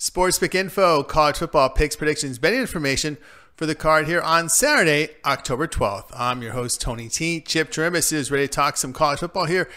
[0.00, 3.18] Sports Pick Info, college football picks, predictions, betting information
[3.56, 6.12] for the card here on Saturday, October 12th.
[6.14, 7.40] I'm your host, Tony T.
[7.40, 9.68] Chip Chirimbus is ready to talk some college football here.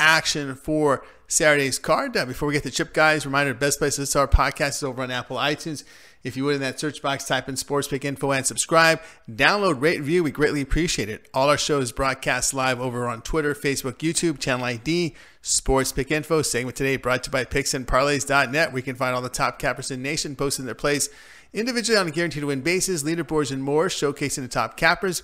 [0.00, 2.16] Action for Saturday's card.
[2.16, 4.70] Uh, before we get to Chip, guys, reminder best place to listen to our podcast
[4.70, 5.84] is over on Apple iTunes.
[6.22, 9.00] If you would, in that search box, type in Sports Pick Info and subscribe.
[9.30, 10.24] Download, rate, review.
[10.24, 11.28] We greatly appreciate it.
[11.34, 16.40] All our shows broadcast live over on Twitter, Facebook, YouTube, Channel ID, Sports Pick Info.
[16.40, 18.72] Segment today brought to you by PicksandParlays.net.
[18.72, 21.10] We can find all the top cappers in the nation posting their plays
[21.54, 25.22] individually on a guaranteed to win basis, leaderboards, and more, showcasing the top cappers.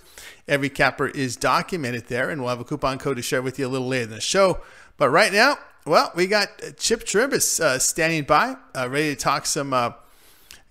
[0.49, 3.67] Every capper is documented there, and we'll have a coupon code to share with you
[3.67, 4.61] a little later in the show.
[4.97, 9.45] But right now, well, we got Chip Chirimbus uh, standing by, uh, ready to talk
[9.45, 9.93] some uh,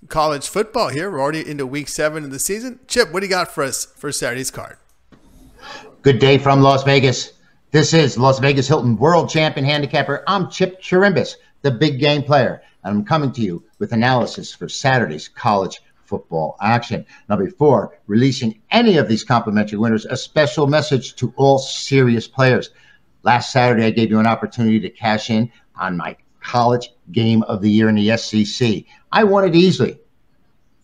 [0.07, 1.11] college football here.
[1.11, 2.79] We're already into week seven of the season.
[2.87, 4.77] Chip, what do you got for us for Saturday's card?
[6.01, 7.33] Good day from Las Vegas.
[7.71, 10.23] This is Las Vegas Hilton World Champion Handicapper.
[10.25, 15.27] I'm Chip Chirimbus, the big game player, I'm coming to you with analysis for Saturday's
[15.27, 17.05] college football action.
[17.27, 22.71] Now, before releasing any of these complimentary winners, a special message to all serious players.
[23.23, 27.61] Last Saturday, I gave you an opportunity to cash in on my college game of
[27.61, 28.85] the year in the SEC.
[29.11, 29.99] I won it easily.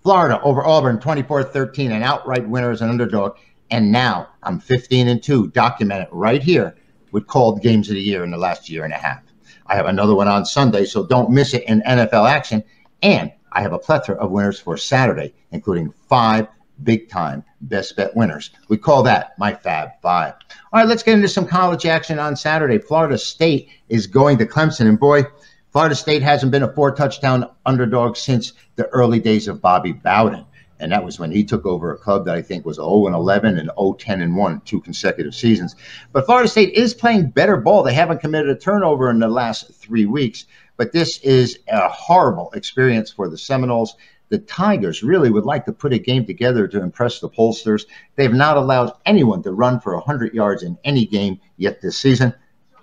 [0.04, 3.38] Florida over Auburn 24 13, an outright winner as an underdog.
[3.72, 6.76] And now I'm 15 and 2, documented right here
[7.12, 9.25] with called games of the year in the last year and a half.
[9.68, 12.64] I have another one on Sunday, so don't miss it in NFL action.
[13.02, 16.48] And I have a plethora of winners for Saturday, including five
[16.84, 18.52] big time best bet winners.
[18.68, 20.34] We call that my Fab Five.
[20.74, 22.80] All right, let's get into some college action on Saturday.
[22.80, 25.24] Florida State is going to Clemson, and boy,
[25.72, 30.46] Florida State hasn't been a four touchdown underdog since the early days of Bobby Bowden.
[30.80, 33.16] And that was when he took over a club that I think was 0 and
[33.16, 35.76] 11 and 0 10 and 1, two consecutive seasons.
[36.12, 37.84] But Florida State is playing better ball.
[37.84, 40.46] They haven't committed a turnover in the last three weeks.
[40.78, 43.96] But this is a horrible experience for the Seminoles
[44.30, 47.86] the Tigers really would like to put a game together to impress the pollsters.
[48.16, 52.34] They've not allowed anyone to run for 100 yards in any game yet this season.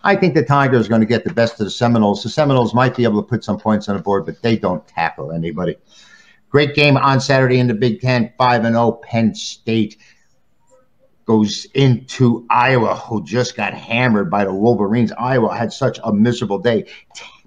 [0.04, 2.22] I think the Tigers are going to get the best of the Seminoles.
[2.22, 4.86] The Seminoles might be able to put some points on the board, but they don't
[4.86, 5.76] tackle anybody.
[6.52, 8.30] Great game on Saturday in the Big Ten.
[8.36, 9.96] 5 and 0 Penn State
[11.24, 15.12] goes into Iowa, who just got hammered by the Wolverines.
[15.12, 16.84] Iowa had such a miserable day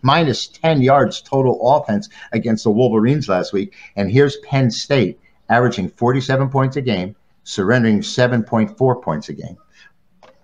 [0.02, 3.76] minus 10 yards total offense against the Wolverines last week.
[3.96, 9.58] And here's Penn State averaging 47 points a game, surrendering 7.4 points a game.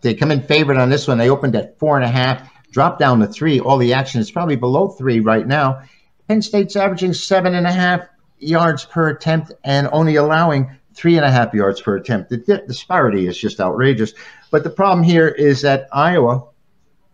[0.01, 1.17] They come in favorite on this one.
[1.17, 3.59] They opened at four and a half, dropped down to three.
[3.59, 5.81] All the action is probably below three right now.
[6.27, 8.01] Penn State's averaging seven and a half
[8.41, 12.29] yards per attempt and only allowing three and a half yards per attempt.
[12.29, 14.13] The disparity is just outrageous.
[14.51, 16.43] But the problem here is that Iowa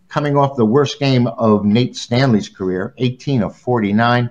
[0.09, 4.29] coming off the worst game of Nate Stanley's career, 18 of 49.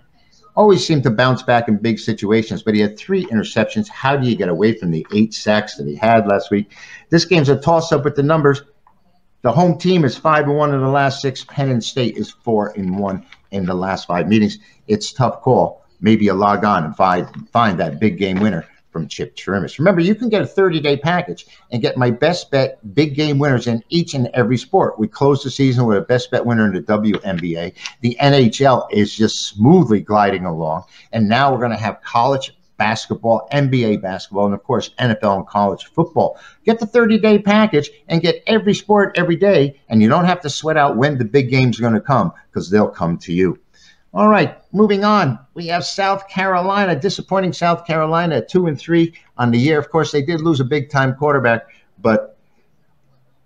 [0.55, 3.89] Always seemed to bounce back in big situations, but he had three interceptions.
[3.89, 6.73] How do you get away from the eight sacks that he had last week?
[7.11, 8.63] This game's a toss up with the numbers.
[9.43, 11.45] The home team is five and one in the last six.
[11.45, 14.59] Penn and State is four and one in the last five meetings.
[14.89, 15.86] It's tough call.
[16.01, 19.79] Maybe you log on and find find that big game winner from Chip Chirimbus.
[19.79, 23.39] Remember, you can get a 30 day package and get my best bet big game
[23.39, 24.99] winners in each and every sport.
[24.99, 27.75] We close the season with a best bet winner in the WNBA.
[28.01, 30.85] The NHL is just smoothly gliding along.
[31.13, 35.47] And now we're going to have college basketball, NBA basketball, and of course, NFL and
[35.47, 36.39] college football.
[36.65, 40.41] Get the 30 day package and get every sport every day, and you don't have
[40.41, 43.33] to sweat out when the big games are going to come because they'll come to
[43.33, 43.59] you.
[44.17, 45.39] All right, moving on.
[45.53, 49.79] We have South Carolina, disappointing South Carolina two and three on the year.
[49.79, 51.67] Of course, they did lose a big time quarterback,
[51.99, 52.39] but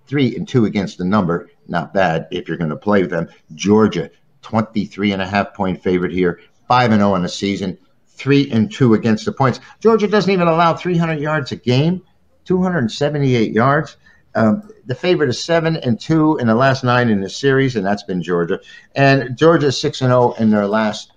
[0.07, 3.29] three and two against the number, not bad if you're going to play them.
[3.57, 4.11] Georgia,
[4.43, 8.49] 23 and a half point favorite here, five and zero oh on the season, three
[8.53, 9.59] and two against the points.
[9.81, 12.01] Georgia doesn't even allow 300 yards a game,
[12.45, 13.97] 278 yards.
[14.35, 17.85] Um, the favorite is seven and two in the last nine in the series, and
[17.85, 18.61] that's been Georgia.
[18.95, 21.13] And Georgia is six and zero oh in their last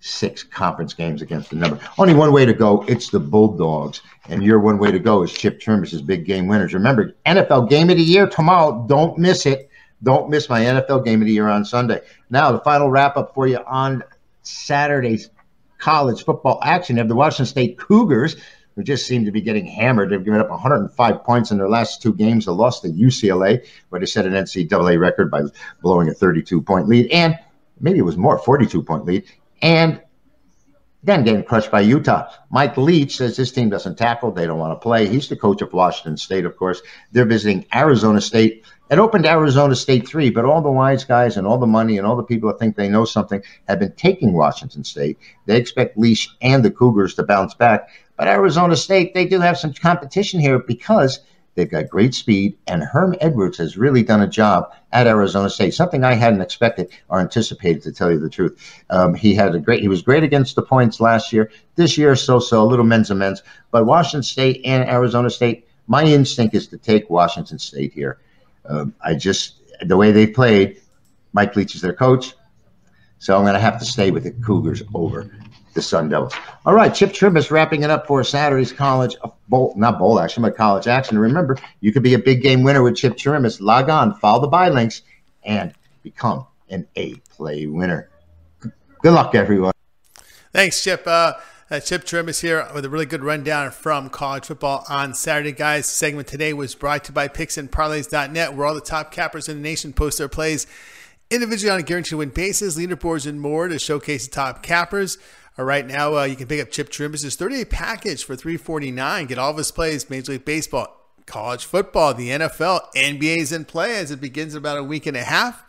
[0.00, 1.78] six conference games against the number.
[1.96, 2.84] Only one way to go.
[2.88, 6.74] It's the Bulldogs, and your one way to go is Chip Chirimbus's big game winners.
[6.74, 8.84] Remember, NFL Game of the Year tomorrow.
[8.88, 9.70] Don't miss it.
[10.02, 12.00] Don't miss my NFL game of the year on Sunday.
[12.28, 14.02] Now, the final wrap up for you on
[14.42, 15.30] Saturday's
[15.78, 16.96] college football action.
[16.96, 18.36] You have the Washington State Cougars,
[18.74, 20.10] who just seem to be getting hammered.
[20.10, 22.46] They've given up 105 points in their last two games.
[22.46, 25.42] They lost to UCLA, where they set an NCAA record by
[25.82, 27.10] blowing a 32 point lead.
[27.10, 27.38] And
[27.80, 29.24] maybe it was more, 42 point lead.
[29.60, 30.00] And
[31.04, 32.30] then getting crushed by Utah.
[32.50, 34.30] Mike Leach says this team doesn't tackle.
[34.30, 35.08] They don't want to play.
[35.08, 36.80] He's the coach of Washington State, of course.
[37.10, 38.64] They're visiting Arizona State.
[38.88, 42.06] It opened Arizona State three, but all the wise guys and all the money and
[42.06, 45.18] all the people that think they know something have been taking Washington State.
[45.46, 47.88] They expect Leach and the Cougars to bounce back.
[48.22, 51.18] But Arizona State, they do have some competition here because–
[51.54, 55.74] They've got great speed, and Herm Edwards has really done a job at Arizona State.
[55.74, 58.82] Something I hadn't expected or anticipated, to tell you the truth.
[58.88, 59.80] Um, he had a great.
[59.82, 61.50] He was great against the points last year.
[61.74, 63.42] This year, so-so, a little men's and men's.
[63.70, 68.18] But Washington State and Arizona State, my instinct is to take Washington State here.
[68.64, 70.80] Um, I just the way they played.
[71.34, 72.32] Mike Leach is their coach,
[73.18, 75.30] so I'm going to have to stay with the Cougars over
[75.74, 76.34] the Sun Devils.
[76.66, 79.16] All right, Chip Chirimbus wrapping it up for Saturday's college
[79.48, 81.18] bowl, not bowl action, but college action.
[81.18, 83.60] Remember, you could be a big game winner with Chip Chirimbus.
[83.60, 85.02] Log on, follow the buy links,
[85.44, 85.72] and
[86.02, 88.08] become an A play winner.
[88.60, 89.72] Good luck, everyone.
[90.52, 91.06] Thanks, Chip.
[91.06, 91.34] Uh,
[91.70, 95.86] uh, Chip Chirimbus here with a really good rundown from college football on Saturday, guys.
[95.86, 99.62] Segment today was brought to you by PicksandParlays.net, where all the top cappers in the
[99.62, 100.66] nation post their plays
[101.30, 105.16] individually on a guaranteed win basis, leaderboards, and more to showcase the top cappers.
[105.58, 109.26] All right, now uh, you can pick up Chip Chirimbus' 30-day package for 349.
[109.26, 110.96] Get all of his plays, Major League Baseball,
[111.26, 115.16] college football, the NFL, NBA's in play as it begins in about a week and
[115.16, 115.62] a half.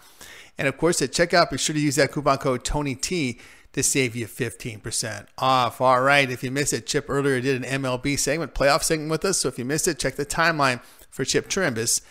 [0.58, 3.42] And of course, at checkout, be sure to use that coupon code TonyT
[3.74, 5.82] to save you 15% off.
[5.82, 9.26] All right, if you missed it, Chip earlier did an MLB segment, playoff segment with
[9.26, 9.40] us.
[9.40, 12.02] So if you missed it, check the timeline for Chip Chirimbus,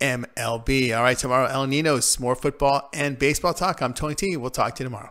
[0.00, 0.96] MLB.
[0.96, 3.82] All right, tomorrow, El Nino's more football and baseball talk.
[3.82, 4.36] I'm Tony T.
[4.36, 5.10] We'll talk to you tomorrow.